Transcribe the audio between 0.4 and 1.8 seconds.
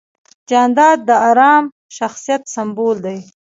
جانداد د ارام